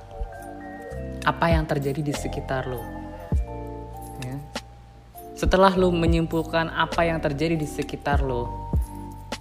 Apa 1.25 1.57
yang 1.57 1.65
terjadi 1.65 2.05
di 2.05 2.13
sekitar 2.13 2.69
lu 2.69 2.77
ya. 4.21 4.37
setelah 5.33 5.73
lu 5.73 5.89
menyimpulkan 5.89 6.69
apa 6.69 7.01
yang 7.01 7.17
terjadi 7.17 7.57
di 7.57 7.65
sekitar 7.65 8.21
lu 8.21 8.45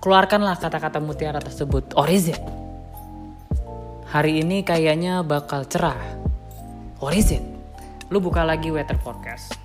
keluarkanlah 0.00 0.56
kata-kata 0.56 0.96
mutiara 0.96 1.44
tersebut. 1.44 1.92
Or 1.92 2.08
is 2.08 2.32
it 2.32 2.63
hari 4.14 4.46
ini 4.46 4.62
kayaknya 4.62 5.26
bakal 5.26 5.66
cerah. 5.66 5.98
Or 7.02 7.10
is 7.10 7.34
it? 7.34 7.42
Lu 8.14 8.22
buka 8.22 8.46
lagi 8.46 8.70
weather 8.70 8.94
forecast. 9.02 9.58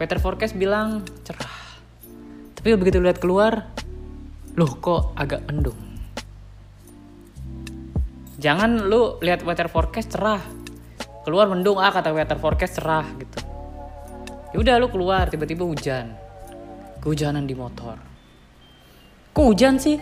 Weather 0.00 0.16
forecast 0.16 0.56
bilang 0.56 1.04
cerah. 1.28 1.76
Tapi 2.56 2.72
begitu 2.72 3.04
lihat 3.04 3.20
keluar 3.20 3.68
loh 4.56 4.72
kok 4.80 5.12
agak 5.12 5.44
mendung? 5.44 5.76
Jangan 8.40 8.88
lu 8.88 9.20
lihat 9.20 9.44
weather 9.44 9.68
forecast 9.68 10.16
cerah. 10.16 10.40
Keluar 11.28 11.52
mendung 11.52 11.76
ah 11.76 11.92
kata 11.92 12.16
weather 12.16 12.40
forecast 12.40 12.80
cerah 12.80 13.04
gitu. 13.20 13.44
Ya 14.50 14.56
udah 14.56 14.74
lu 14.80 14.88
keluar 14.88 15.28
tiba-tiba 15.28 15.68
hujan. 15.68 16.16
Kehujanan 17.04 17.44
di 17.44 17.52
motor. 17.52 18.00
Kok 19.36 19.44
hujan 19.44 19.76
sih 19.76 20.00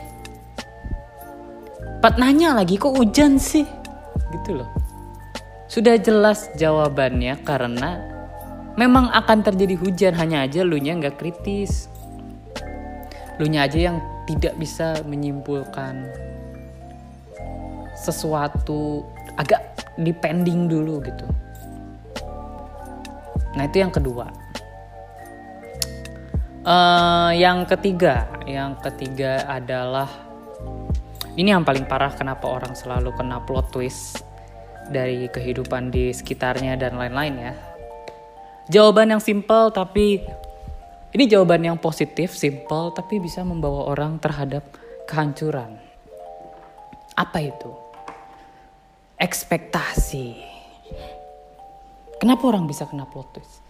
Pat 1.98 2.14
nanya 2.14 2.54
lagi 2.54 2.78
kok 2.78 2.94
hujan 2.94 3.42
sih 3.42 3.66
gitu 4.30 4.62
loh 4.62 4.70
sudah 5.68 5.98
jelas 6.00 6.48
jawabannya 6.56 7.42
karena 7.44 8.00
memang 8.78 9.10
akan 9.12 9.44
terjadi 9.44 9.74
hujan 9.76 10.14
hanya 10.16 10.46
aja 10.46 10.64
lu 10.64 10.78
nya 10.78 10.96
nggak 10.96 11.18
kritis 11.20 11.90
lu 13.42 13.50
nya 13.50 13.66
aja 13.66 13.90
yang 13.92 13.98
tidak 14.30 14.54
bisa 14.56 15.00
menyimpulkan 15.04 16.08
sesuatu 17.98 19.02
agak 19.34 19.62
depending 19.98 20.70
dulu 20.70 21.02
gitu. 21.02 21.26
Nah 23.58 23.66
itu 23.66 23.82
yang 23.82 23.90
kedua. 23.90 24.30
Uh, 26.68 27.32
yang 27.32 27.64
ketiga, 27.64 28.28
yang 28.44 28.76
ketiga 28.78 29.42
adalah 29.48 30.27
ini 31.38 31.54
yang 31.54 31.62
paling 31.62 31.86
parah 31.86 32.10
kenapa 32.10 32.50
orang 32.50 32.74
selalu 32.74 33.14
kena 33.14 33.38
plot 33.46 33.70
twist 33.70 34.26
dari 34.90 35.30
kehidupan 35.30 35.94
di 35.94 36.10
sekitarnya 36.10 36.74
dan 36.74 36.98
lain-lain 36.98 37.34
ya. 37.38 37.54
Jawaban 38.68 39.14
yang 39.14 39.22
simple 39.22 39.70
tapi 39.70 40.20
ini 41.14 41.24
jawaban 41.30 41.62
yang 41.62 41.78
positif, 41.78 42.34
simple 42.34 42.90
tapi 42.92 43.22
bisa 43.22 43.46
membawa 43.46 43.86
orang 43.86 44.18
terhadap 44.18 44.66
kehancuran. 45.06 45.78
Apa 47.14 47.38
itu? 47.40 47.88
ekspektasi. 49.18 50.38
Kenapa 52.22 52.42
orang 52.46 52.70
bisa 52.70 52.86
kena 52.86 53.02
plot 53.02 53.34
twist? 53.34 53.62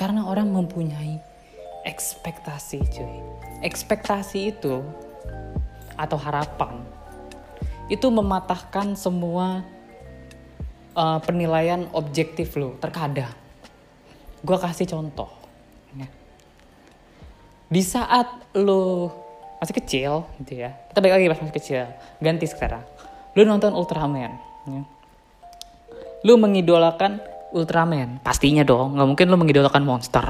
Karena 0.00 0.24
orang 0.24 0.48
mempunyai 0.48 1.20
ekspektasi, 1.84 2.80
cuy. 2.88 3.20
Ekspektasi 3.60 4.56
itu 4.56 4.80
atau 6.00 6.16
harapan 6.16 6.93
itu 7.92 8.06
mematahkan 8.08 8.96
semua 8.96 9.62
uh, 10.96 11.18
penilaian 11.22 11.88
objektif 11.92 12.56
lo 12.56 12.76
terkadang. 12.80 13.32
Gue 14.44 14.56
kasih 14.60 14.88
contoh. 14.88 15.28
Ya. 15.96 16.08
Di 17.68 17.82
saat 17.84 18.28
lo 18.56 19.12
masih 19.60 19.76
kecil 19.80 20.12
gitu 20.44 20.60
ya, 20.60 20.76
kita 20.92 20.98
balik 21.00 21.14
lagi 21.16 21.26
pas 21.32 21.40
masih 21.40 21.56
kecil, 21.56 21.84
ganti 22.20 22.44
sekarang. 22.44 22.84
Lo 23.32 23.42
nonton 23.48 23.72
Ultraman, 23.72 24.32
ya 24.68 24.84
lu 26.24 26.40
mengidolakan 26.40 27.20
Ultraman 27.54 28.18
pastinya 28.24 28.64
dong 28.66 28.98
nggak 28.98 29.06
mungkin 29.06 29.26
lu 29.28 29.36
mengidolakan 29.38 29.84
monster 29.84 30.24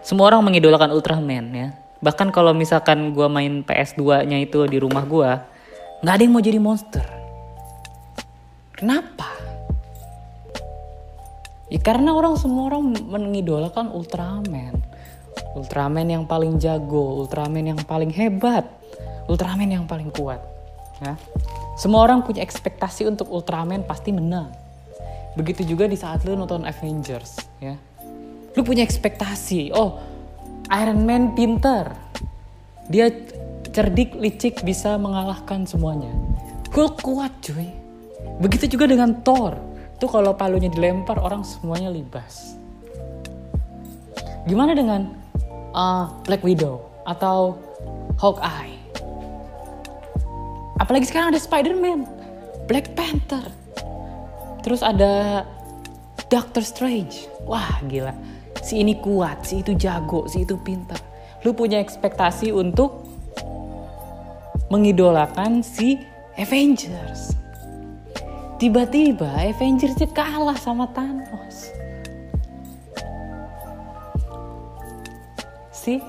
semua 0.00 0.32
orang 0.32 0.46
mengidolakan 0.46 0.94
Ultraman 0.94 1.44
ya 1.52 1.68
bahkan 1.98 2.30
kalau 2.30 2.54
misalkan 2.54 3.10
gue 3.10 3.26
main 3.26 3.66
PS2 3.66 4.24
nya 4.30 4.38
itu 4.38 4.62
di 4.70 4.78
rumah 4.78 5.02
gue 5.02 5.30
nggak 6.02 6.14
ada 6.14 6.22
yang 6.22 6.32
mau 6.34 6.44
jadi 6.44 6.60
monster. 6.62 7.06
Kenapa? 8.78 9.34
Ya 11.68 11.80
karena 11.82 12.14
orang 12.16 12.38
semua 12.38 12.70
orang 12.72 12.94
mengidolakan 12.94 13.92
Ultraman. 13.92 14.78
Ultraman 15.58 16.06
yang 16.06 16.24
paling 16.26 16.58
jago 16.58 17.22
Ultraman 17.24 17.74
yang 17.74 17.80
paling 17.82 18.10
hebat 18.10 18.66
Ultraman 19.28 19.68
yang 19.68 19.84
paling 19.84 20.08
kuat 20.08 20.40
ya. 21.04 21.14
Semua 21.76 22.02
orang 22.02 22.24
punya 22.24 22.42
ekspektasi 22.42 23.06
untuk 23.06 23.28
Ultraman 23.28 23.84
pasti 23.84 24.10
menang. 24.10 24.50
Begitu 25.36 25.62
juga 25.62 25.84
di 25.86 25.94
saat 25.94 26.24
lu 26.24 26.34
nonton 26.34 26.64
Avengers 26.64 27.38
ya. 27.60 27.76
Lu 28.56 28.64
punya 28.64 28.82
ekspektasi 28.82 29.76
oh 29.76 30.00
Iron 30.72 31.04
Man 31.04 31.36
pinter. 31.36 31.92
Dia 32.88 33.12
cerdik 33.78 34.18
licik 34.18 34.66
bisa 34.66 34.98
mengalahkan 34.98 35.62
semuanya 35.62 36.10
Hulk 36.74 36.98
kuat 36.98 37.30
cuy 37.38 37.70
begitu 38.42 38.74
juga 38.74 38.90
dengan 38.90 39.22
Thor 39.22 39.54
tuh 40.02 40.10
kalau 40.10 40.34
palunya 40.34 40.66
dilempar 40.66 41.22
orang 41.22 41.46
semuanya 41.46 41.94
libas 41.94 42.58
gimana 44.50 44.74
dengan 44.74 45.14
uh, 45.78 46.10
Black 46.26 46.42
Widow 46.42 46.82
atau 47.06 47.54
Hawkeye 48.18 48.74
apalagi 50.82 51.06
sekarang 51.06 51.30
ada 51.30 51.38
Spider-Man 51.38 52.02
Black 52.66 52.98
Panther 52.98 53.46
Terus 54.68 54.84
ada 54.84 55.46
Doctor 56.28 56.60
Strange. 56.60 57.24
Wah 57.48 57.80
gila. 57.88 58.12
Si 58.60 58.84
ini 58.84 59.00
kuat, 59.00 59.48
si 59.48 59.64
itu 59.64 59.72
jago, 59.72 60.28
si 60.28 60.44
itu 60.44 60.60
pintar. 60.60 61.00
Lu 61.40 61.56
punya 61.56 61.80
ekspektasi 61.80 62.52
untuk 62.52 63.07
mengidolakan 64.68 65.64
si 65.64 66.00
Avengers. 66.36 67.34
Tiba-tiba 68.58 69.28
Avengers 69.38 69.96
kalah 70.12 70.58
sama 70.58 70.90
Thanos. 70.92 71.72
Si? 75.72 76.02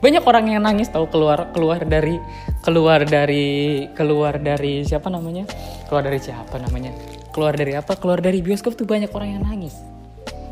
Banyak 0.00 0.24
orang 0.24 0.46
yang 0.48 0.62
nangis 0.64 0.88
tahu 0.88 1.10
keluar 1.12 1.52
keluar 1.52 1.84
dari 1.84 2.16
keluar 2.64 3.04
dari 3.04 3.84
keluar 3.92 4.40
dari 4.40 4.86
siapa 4.86 5.12
namanya? 5.12 5.44
Keluar 5.90 6.08
dari 6.08 6.20
siapa 6.22 6.56
namanya? 6.56 6.94
Keluar 7.34 7.52
dari 7.52 7.76
apa? 7.76 7.98
Keluar 7.98 8.24
dari 8.24 8.40
bioskop 8.40 8.78
tuh 8.78 8.88
banyak 8.88 9.12
orang 9.12 9.36
yang 9.36 9.44
nangis. 9.44 9.76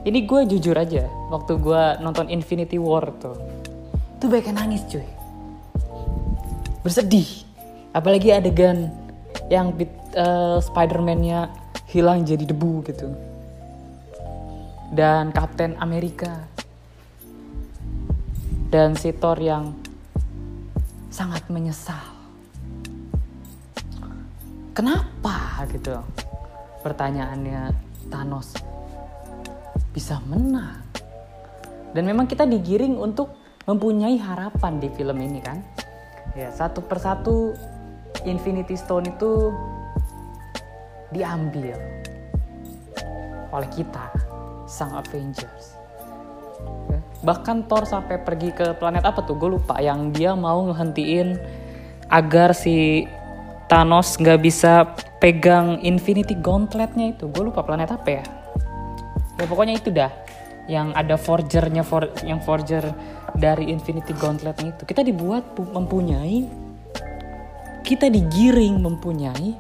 Ini 0.04 0.24
gue 0.28 0.40
jujur 0.46 0.76
aja 0.76 1.08
waktu 1.32 1.56
gue 1.56 1.82
nonton 2.04 2.28
Infinity 2.28 2.76
War 2.76 3.08
tuh 3.18 3.36
tuh 4.18 4.26
banyak 4.26 4.50
yang 4.50 4.58
nangis 4.58 4.82
cuy 4.90 5.17
bersedih. 6.88 7.44
Apalagi 7.92 8.32
adegan 8.32 8.88
yang 9.52 9.76
uh, 10.16 10.56
Spider-Man-nya 10.56 11.52
hilang 11.92 12.24
jadi 12.24 12.48
debu 12.48 12.80
gitu. 12.88 13.12
Dan 14.88 15.36
Kapten 15.36 15.76
Amerika 15.84 16.48
dan 18.72 18.96
si 18.96 19.12
Thor 19.12 19.36
yang 19.36 19.76
sangat 21.12 21.44
menyesal. 21.52 22.16
Kenapa 24.72 25.68
gitu? 25.68 26.00
Pertanyaannya 26.80 27.68
Thanos 28.08 28.56
bisa 29.92 30.16
menang. 30.24 30.80
Dan 31.92 32.08
memang 32.08 32.24
kita 32.24 32.48
digiring 32.48 32.96
untuk 32.96 33.36
mempunyai 33.68 34.16
harapan 34.16 34.80
di 34.80 34.88
film 34.96 35.20
ini 35.20 35.40
kan. 35.44 35.60
Ya, 36.38 36.54
satu 36.54 36.78
persatu 36.86 37.58
Infinity 38.22 38.78
Stone 38.78 39.10
itu 39.10 39.50
diambil 41.10 41.74
oleh 43.50 43.70
kita, 43.74 44.06
sang 44.70 44.94
Avengers. 44.94 45.74
Bahkan 47.26 47.66
Thor 47.66 47.82
sampai 47.82 48.22
pergi 48.22 48.54
ke 48.54 48.78
planet 48.78 49.02
apa 49.02 49.26
tuh? 49.26 49.34
Gue 49.34 49.58
lupa. 49.58 49.82
Yang 49.82 50.14
dia 50.14 50.38
mau 50.38 50.62
ngehentiin 50.70 51.34
agar 52.06 52.54
si 52.54 53.02
Thanos 53.68 54.14
nggak 54.16 54.40
bisa 54.40 54.94
pegang 55.20 55.82
Infinity 55.84 56.32
Gauntletnya 56.32 57.12
itu 57.12 57.28
gue 57.28 57.52
lupa 57.52 57.60
planet 57.60 57.92
apa 57.92 58.08
ya 58.08 58.24
ya 59.36 59.44
pokoknya 59.44 59.74
itu 59.76 59.92
dah 59.92 60.08
yang 60.68 60.92
ada 60.92 61.16
forgernya 61.16 61.82
for, 61.82 62.12
yang 62.22 62.38
forger 62.44 62.84
dari 63.34 63.72
Infinity 63.72 64.12
Gauntletnya 64.14 64.76
itu. 64.76 64.82
Kita 64.84 65.00
dibuat 65.00 65.56
mempunyai 65.56 66.44
kita 67.82 68.12
digiring 68.12 68.84
mempunyai 68.84 69.56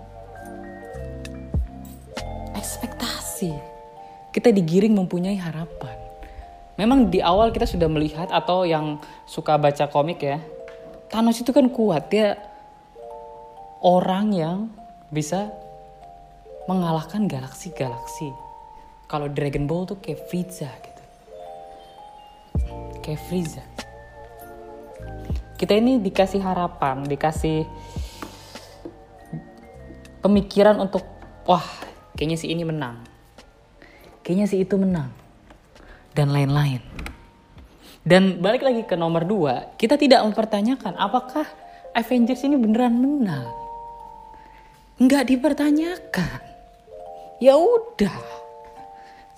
ekspektasi. 2.52 3.56
Kita 4.36 4.52
digiring 4.52 4.92
mempunyai 4.92 5.40
harapan. 5.40 5.96
Memang 6.76 7.08
di 7.08 7.24
awal 7.24 7.50
kita 7.50 7.64
sudah 7.64 7.88
melihat 7.88 8.28
atau 8.28 8.68
yang 8.68 9.00
suka 9.24 9.58
baca 9.58 9.90
komik 9.90 10.22
ya 10.22 10.38
Thanos 11.08 11.40
itu 11.40 11.56
kan 11.56 11.72
kuat. 11.72 12.12
Dia 12.12 12.36
orang 13.80 14.36
yang 14.36 14.58
bisa 15.08 15.48
mengalahkan 16.68 17.24
galaksi-galaksi. 17.24 18.28
Kalau 19.08 19.32
Dragon 19.32 19.64
Ball 19.64 19.88
tuh 19.88 19.96
kayak 20.04 20.28
Frieza 20.28 20.68
kayak 23.08 23.24
Frieza 23.24 23.64
kita 25.56 25.72
ini 25.72 25.96
dikasih 26.04 26.44
harapan 26.44 27.08
dikasih 27.08 27.64
pemikiran 30.28 30.76
untuk 30.76 31.04
wah 31.48 31.64
kayaknya 32.18 32.38
si 32.38 32.50
ini 32.50 32.66
menang. 32.66 33.00
Kayaknya 34.20 34.46
si 34.50 34.56
itu 34.60 34.74
menang. 34.76 35.08
Dan 36.12 36.34
lain-lain. 36.34 36.82
Dan 38.04 38.40
balik 38.44 38.64
lagi 38.64 38.84
ke 38.84 38.96
nomor 38.96 39.24
dua 39.24 39.72
kita 39.80 40.00
tidak 40.00 40.24
mempertanyakan 40.24 40.96
apakah 40.96 41.48
Avengers 41.96 42.44
ini 42.44 42.60
beneran 42.60 43.00
menang. 43.00 43.48
Nggak 45.00 45.32
dipertanyakan. 45.32 46.40
Ya 47.38 47.54
udah 47.54 48.18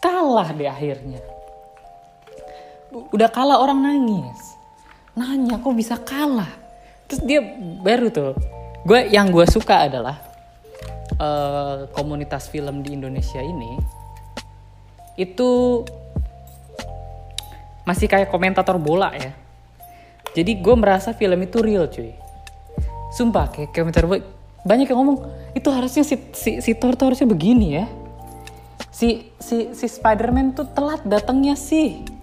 kalah 0.01 0.57
di 0.57 0.65
akhirnya 0.65 1.21
udah 2.91 3.29
kalah 3.31 3.63
orang 3.63 3.83
nangis. 3.83 4.59
Nanya 5.15 5.59
kok 5.59 5.75
bisa 5.75 5.99
kalah? 5.99 6.51
Terus 7.11 7.21
dia 7.27 7.41
baru 7.83 8.11
tuh 8.11 8.35
gue 8.87 9.01
yang 9.13 9.29
gue 9.29 9.45
suka 9.45 9.91
adalah 9.91 10.17
uh, 11.21 11.91
komunitas 11.93 12.49
film 12.49 12.81
di 12.81 12.97
Indonesia 12.97 13.43
ini 13.43 13.77
itu 15.21 15.83
masih 17.85 18.07
kayak 18.07 18.31
komentator 18.31 18.79
bola 18.79 19.13
ya. 19.19 19.35
Jadi 20.31 20.63
gue 20.63 20.75
merasa 20.79 21.11
film 21.11 21.43
itu 21.43 21.59
real 21.59 21.91
cuy. 21.91 22.15
Sumpah 23.11 23.51
kayak 23.51 23.75
komentator 23.75 24.07
bola 24.07 24.23
banyak 24.61 24.93
yang 24.93 25.01
ngomong 25.01 25.19
itu 25.57 25.69
harusnya 25.73 26.05
si 26.05 26.21
si, 26.37 26.61
si 26.61 26.73
Thor 26.77 26.95
harusnya 26.95 27.27
begini 27.27 27.69
ya. 27.75 27.87
Si 28.95 29.33
si 29.41 29.73
si 29.75 29.87
Spider-Man 29.89 30.55
tuh 30.55 30.69
telat 30.73 31.03
datangnya 31.03 31.59
sih. 31.59 32.20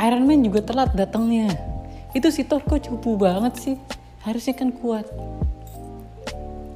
Iron 0.00 0.24
Man 0.24 0.40
juga 0.40 0.64
telat 0.64 0.96
datangnya. 0.96 1.52
Itu 2.16 2.32
si 2.32 2.48
Thor 2.48 2.64
kok 2.64 2.80
cupu 2.88 3.20
banget 3.20 3.54
sih. 3.60 3.76
Harusnya 4.24 4.56
kan 4.56 4.72
kuat. 4.72 5.04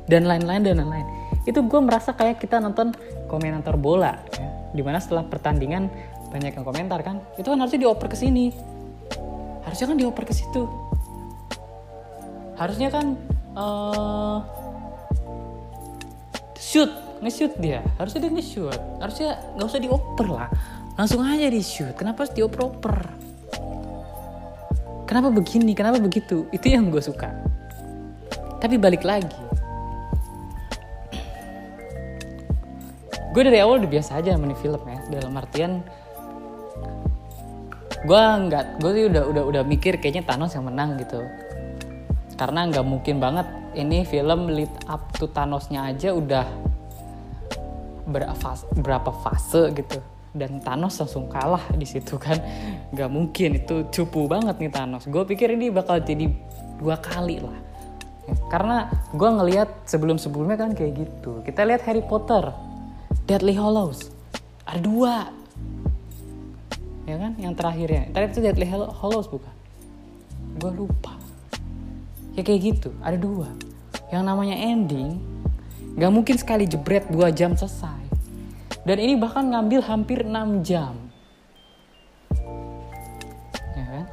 Dan 0.04 0.28
lain-lain 0.28 0.60
dan 0.60 0.84
lain-lain. 0.84 1.08
Itu 1.48 1.64
gue 1.64 1.80
merasa 1.80 2.12
kayak 2.12 2.40
kita 2.40 2.60
nonton 2.60 2.92
komentator 3.26 3.80
bola. 3.80 4.20
Ya. 4.36 4.48
Di 4.76 4.82
mana 4.84 5.00
setelah 5.00 5.24
pertandingan 5.24 5.88
banyak 6.28 6.52
yang 6.52 6.64
komentar 6.64 7.00
kan. 7.00 7.24
Itu 7.40 7.48
kan 7.52 7.58
harusnya 7.64 7.88
dioper 7.88 8.12
ke 8.12 8.16
sini. 8.16 8.52
Harusnya 9.64 9.86
kan 9.88 9.96
dioper 9.96 10.24
ke 10.28 10.34
situ. 10.36 10.68
Harusnya 12.60 12.92
kan 12.92 13.16
uh, 13.56 14.44
shoot 16.60 16.90
nge-shoot 17.22 17.54
dia 17.56 17.80
harusnya 17.96 18.26
dia 18.26 18.32
nge-shoot 18.34 18.80
harusnya 19.00 19.28
nggak 19.56 19.68
usah 19.70 19.80
dioper 19.80 20.28
lah 20.28 20.48
langsung 20.94 21.22
aja 21.26 21.50
di 21.50 21.60
shoot 21.60 21.94
kenapa 21.98 22.26
harus 22.26 22.34
dioper-oper 22.34 23.24
kenapa 25.14 25.30
begini? 25.30 25.78
Kenapa 25.78 26.02
begitu? 26.02 26.50
Itu 26.50 26.66
yang 26.66 26.90
gue 26.90 26.98
suka. 26.98 27.30
Tapi 28.58 28.74
balik 28.80 29.06
lagi. 29.06 29.30
Gue 33.30 33.42
dari 33.46 33.62
awal 33.62 33.82
udah 33.82 33.90
biasa 33.94 34.18
aja 34.18 34.34
sama 34.34 34.50
film 34.58 34.82
ya. 34.82 34.98
Dalam 35.14 35.38
artian 35.38 35.86
gue 38.04 38.20
nggak 38.20 38.82
gue 38.82 38.90
sih 38.90 39.04
udah 39.06 39.22
udah 39.30 39.42
udah 39.54 39.62
mikir 39.62 40.02
kayaknya 40.02 40.26
Thanos 40.26 40.58
yang 40.58 40.66
menang 40.66 40.98
gitu. 40.98 41.22
Karena 42.34 42.66
nggak 42.66 42.82
mungkin 42.82 43.22
banget 43.22 43.46
ini 43.78 44.02
film 44.02 44.50
lead 44.50 44.72
up 44.90 45.14
to 45.14 45.30
Thanosnya 45.30 45.94
aja 45.94 46.10
udah 46.10 46.46
berapa 48.74 49.12
fase 49.22 49.70
gitu 49.72 50.02
dan 50.34 50.58
Thanos 50.58 50.98
langsung 50.98 51.30
kalah 51.30 51.62
di 51.72 51.86
situ 51.86 52.18
kan. 52.18 52.36
Nggak 52.90 53.10
mungkin 53.10 53.50
itu 53.56 53.86
cupu 53.94 54.26
banget 54.26 54.58
nih 54.58 54.70
Thanos. 54.74 55.06
Gue 55.06 55.22
pikir 55.22 55.54
ini 55.54 55.70
bakal 55.70 56.02
jadi 56.02 56.26
dua 56.82 56.98
kali 56.98 57.38
lah. 57.38 57.58
Karena 58.50 58.90
gue 59.14 59.30
ngelihat 59.30 59.86
sebelum 59.86 60.18
sebelumnya 60.18 60.58
kan 60.58 60.74
kayak 60.74 61.06
gitu. 61.06 61.40
Kita 61.46 61.62
lihat 61.62 61.86
Harry 61.86 62.02
Potter 62.02 62.50
Deadly 63.24 63.54
Hollows 63.54 64.10
ada 64.66 64.80
dua. 64.82 65.30
Ya 67.04 67.20
kan? 67.20 67.36
Yang 67.38 67.54
terakhirnya. 67.56 68.02
Terakhir 68.10 68.30
itu 68.34 68.40
Deadly 68.42 68.66
Hollows 68.74 69.28
bukan? 69.30 69.54
Gue 70.58 70.72
lupa. 70.74 71.14
Ya 72.34 72.42
kayak 72.42 72.60
gitu 72.60 72.90
ada 73.00 73.14
dua. 73.14 73.48
Yang 74.10 74.22
namanya 74.26 74.56
ending 74.58 75.34
Gak 75.94 76.10
mungkin 76.10 76.34
sekali 76.34 76.66
jebret 76.66 77.06
2 77.06 77.30
jam 77.30 77.54
selesai. 77.54 78.03
Dan 78.84 79.00
ini 79.00 79.16
bahkan 79.16 79.48
ngambil 79.48 79.80
hampir 79.80 80.28
6 80.28 80.60
jam. 80.60 80.92
Ya 83.72 83.84
kan? 83.88 84.06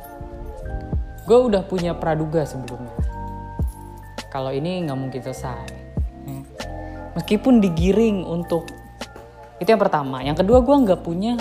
Gue 1.28 1.40
udah 1.52 1.64
punya 1.68 1.92
praduga 1.92 2.48
sebelumnya. 2.48 2.96
Kalau 4.32 4.56
ini 4.56 4.88
nggak 4.88 4.96
mungkin 4.96 5.20
selesai. 5.20 5.68
Ya. 6.24 6.42
Meskipun 7.20 7.60
digiring 7.60 8.24
untuk 8.24 8.72
itu 9.60 9.68
yang 9.68 9.84
pertama. 9.84 10.24
Yang 10.24 10.48
kedua 10.48 10.64
gue 10.64 10.76
nggak 10.88 11.02
punya 11.04 11.36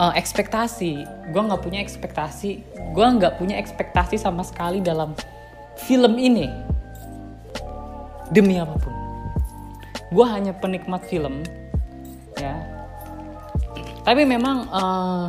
uh, 0.00 0.16
ekspektasi. 0.16 1.04
Gue 1.28 1.42
nggak 1.44 1.60
punya 1.60 1.84
ekspektasi. 1.84 2.50
Gue 2.96 3.04
nggak 3.04 3.36
punya 3.36 3.60
ekspektasi 3.60 4.16
sama 4.16 4.40
sekali 4.48 4.80
dalam 4.80 5.12
film 5.76 6.16
ini 6.18 6.48
demi 8.28 8.60
apa 8.60 8.76
pun 8.76 8.97
gue 10.08 10.26
hanya 10.26 10.56
penikmat 10.56 11.04
film 11.04 11.44
ya. 12.40 12.56
Tapi 14.08 14.24
memang 14.24 14.64
uh, 14.72 15.28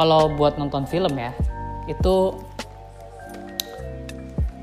kalau 0.00 0.32
buat 0.32 0.56
nonton 0.56 0.88
film 0.88 1.12
ya 1.20 1.36
itu 1.84 2.32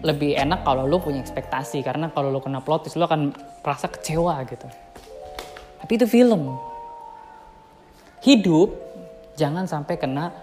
lebih 0.01 0.33
enak 0.33 0.63
kalau 0.63 0.87
lu 0.87 0.97
punya 0.97 1.21
ekspektasi. 1.21 1.83
Karena 1.85 2.09
kalau 2.09 2.33
lu 2.33 2.41
kena 2.41 2.63
plot 2.63 2.87
twist 2.87 2.97
lu 2.97 3.05
akan 3.05 3.35
merasa 3.61 3.85
kecewa 3.91 4.41
gitu. 4.49 4.67
Tapi 5.83 5.91
itu 5.93 6.07
film. 6.09 6.57
Hidup 8.25 8.75
jangan 9.37 9.69
sampai 9.69 9.95
kena 9.99 10.33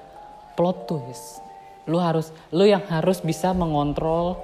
plot 0.55 0.87
twist. 0.89 1.43
Lu 1.91 1.99
harus 1.99 2.31
lu 2.55 2.69
yang 2.69 2.87
harus 2.87 3.19
bisa 3.19 3.51
mengontrol 3.51 4.39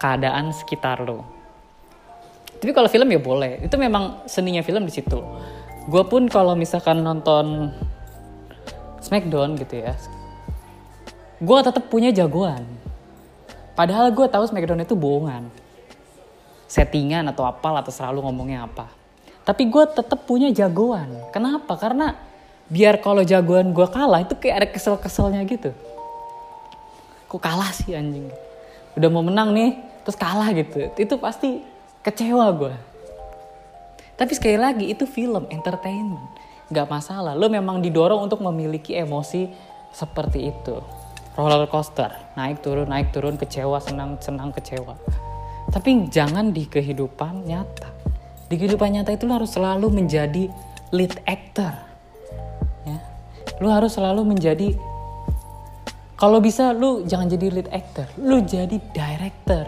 keadaan 0.00 0.56
sekitar 0.56 1.04
lo. 1.04 1.39
Tapi 2.60 2.76
kalau 2.76 2.92
film 2.92 3.08
ya 3.08 3.20
boleh, 3.20 3.64
itu 3.64 3.72
memang 3.80 4.24
seninya 4.28 4.60
film 4.60 4.84
di 4.84 4.92
situ. 4.92 5.16
Gue 5.88 6.04
pun 6.04 6.28
kalau 6.28 6.52
misalkan 6.52 7.00
nonton 7.00 7.72
Smackdown 9.00 9.56
gitu 9.56 9.80
ya, 9.80 9.96
gue 11.40 11.58
tetap 11.64 11.88
punya 11.88 12.12
jagoan. 12.12 12.68
Padahal 13.72 14.12
gue 14.12 14.28
tahu 14.28 14.44
Smackdown 14.44 14.84
itu 14.84 14.92
bohongan, 14.92 15.48
settingan 16.68 17.32
atau 17.32 17.48
apa 17.48 17.80
atau 17.80 17.88
selalu 17.88 18.28
ngomongnya 18.28 18.68
apa. 18.68 18.92
Tapi 19.40 19.64
gue 19.72 19.84
tetap 19.96 20.28
punya 20.28 20.52
jagoan. 20.52 21.32
Kenapa? 21.32 21.80
Karena 21.80 22.12
biar 22.68 23.00
kalau 23.00 23.24
jagoan 23.24 23.72
gue 23.72 23.88
kalah 23.88 24.20
itu 24.20 24.36
kayak 24.36 24.54
ada 24.60 24.68
kesel-keselnya 24.68 25.40
gitu. 25.48 25.72
Kok 27.24 27.40
kalah 27.40 27.72
sih 27.72 27.96
anjing? 27.96 28.28
Udah 29.00 29.08
mau 29.08 29.24
menang 29.24 29.56
nih, 29.56 29.80
terus 30.04 30.16
kalah 30.16 30.48
gitu 30.52 30.90
itu 30.96 31.14
pasti 31.16 31.62
kecewa 32.00 32.46
gue 32.56 32.90
tapi 34.20 34.36
sekali 34.36 34.60
lagi 34.60 34.92
itu 34.92 35.08
film 35.08 35.48
entertainment. 35.48 36.28
Nggak 36.68 36.92
masalah. 36.92 37.32
Lo 37.32 37.48
memang 37.48 37.80
didorong 37.80 38.28
untuk 38.28 38.44
memiliki 38.44 38.92
emosi 38.92 39.48
seperti 39.96 40.52
itu. 40.52 40.76
Roller 41.40 41.64
coaster. 41.72 42.12
Naik 42.36 42.60
turun 42.60 42.84
naik 42.84 43.16
turun 43.16 43.40
kecewa 43.40 43.80
senang 43.80 44.20
senang 44.20 44.52
kecewa. 44.52 44.92
Tapi 45.72 46.12
jangan 46.12 46.52
di 46.52 46.68
kehidupan 46.68 47.48
nyata. 47.48 47.88
Di 48.44 48.60
kehidupan 48.60 48.92
nyata 49.00 49.16
itu 49.16 49.24
lo 49.24 49.40
harus 49.40 49.56
selalu 49.56 49.88
menjadi 49.88 50.52
lead 50.92 51.16
actor. 51.24 51.72
Ya. 52.84 53.00
Lo 53.56 53.72
harus 53.72 53.96
selalu 53.96 54.36
menjadi 54.36 54.76
kalau 56.20 56.44
bisa 56.44 56.76
lu 56.76 57.08
jangan 57.08 57.32
jadi 57.32 57.48
lead 57.48 57.72
actor, 57.72 58.04
lu 58.20 58.44
jadi 58.44 58.76
director. 58.92 59.64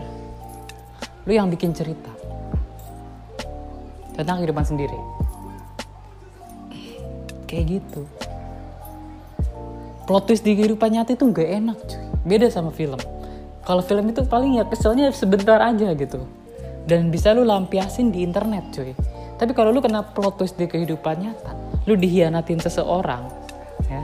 Lu 1.24 1.32
yang 1.32 1.48
bikin 1.48 1.72
cerita 1.72 2.21
tentang 4.16 4.42
kehidupan 4.42 4.64
sendiri. 4.64 4.98
Kayak 7.48 7.80
gitu. 7.80 8.02
Plot 10.08 10.24
twist 10.28 10.44
di 10.44 10.56
kehidupan 10.56 10.92
nyata 10.92 11.14
itu 11.14 11.24
nggak 11.28 11.48
enak 11.62 11.78
cuy. 11.88 12.04
Beda 12.22 12.46
sama 12.48 12.72
film. 12.72 12.98
Kalau 13.62 13.82
film 13.84 14.10
itu 14.10 14.26
paling 14.26 14.58
ya 14.58 14.64
keselnya 14.66 15.12
sebentar 15.14 15.62
aja 15.62 15.94
gitu. 15.94 16.26
Dan 16.88 17.14
bisa 17.14 17.30
lu 17.36 17.46
lampiasin 17.46 18.10
di 18.10 18.24
internet 18.26 18.72
cuy. 18.74 18.92
Tapi 19.38 19.52
kalau 19.54 19.70
lu 19.70 19.78
kena 19.78 20.02
plot 20.02 20.42
twist 20.42 20.58
di 20.58 20.66
kehidupan 20.66 21.16
nyata 21.22 21.62
lu 21.86 21.98
dihianatin 21.98 22.62
seseorang 22.62 23.26
ya 23.90 24.02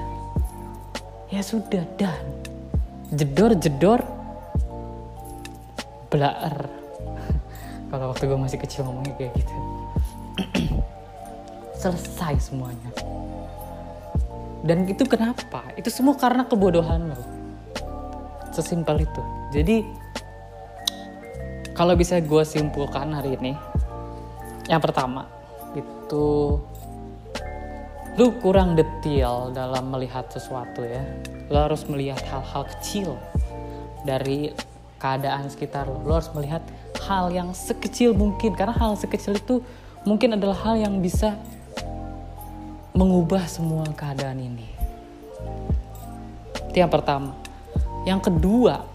ya 1.31 1.43
sudah 1.47 1.87
dan 1.95 2.19
jedor 3.15 3.55
jedor 3.55 4.03
blaer 6.11 6.57
kalau 7.93 8.11
waktu 8.11 8.25
gue 8.27 8.39
masih 8.39 8.59
kecil 8.59 8.83
ngomongnya 8.83 9.15
kayak 9.15 9.33
gitu 9.39 9.55
selesai 11.79 12.51
semuanya. 12.51 12.91
Dan 14.67 14.91
itu 14.91 15.07
kenapa? 15.07 15.63
Itu 15.79 15.89
semua 15.89 16.19
karena 16.19 16.45
kebodohan 16.45 17.15
lo. 17.15 17.23
Sesimpel 18.51 19.07
itu. 19.07 19.23
Jadi 19.55 19.77
kalau 21.79 21.95
bisa 21.95 22.19
gue 22.19 22.43
simpulkan 22.43 23.15
hari 23.15 23.39
ini 23.39 23.55
yang 24.67 24.83
pertama 24.83 25.31
itu 25.79 26.59
lu 28.19 28.35
kurang 28.43 28.75
detail 28.75 29.55
dalam 29.55 29.95
melihat 29.95 30.27
sesuatu 30.27 30.83
ya. 30.83 31.07
Lo 31.49 31.71
harus 31.71 31.87
melihat 31.87 32.19
hal-hal 32.27 32.67
kecil 32.77 33.15
dari 34.03 34.51
keadaan 34.99 35.47
sekitar 35.47 35.87
lo 35.87 36.03
lo 36.03 36.19
harus 36.19 36.35
melihat 36.35 36.61
hal 37.07 37.31
yang 37.31 37.55
sekecil 37.55 38.11
mungkin. 38.11 38.59
Karena 38.59 38.75
hal 38.75 38.99
sekecil 38.99 39.39
itu 39.39 39.63
mungkin 40.03 40.37
adalah 40.39 40.59
hal 40.67 40.77
yang 40.79 41.01
bisa 41.01 41.39
mengubah 42.93 43.47
semua 43.47 43.87
keadaan 43.95 44.43
ini. 44.43 44.67
Itu 46.69 46.77
yang 46.83 46.91
pertama. 46.91 47.35
Yang 48.03 48.31
kedua 48.31 48.87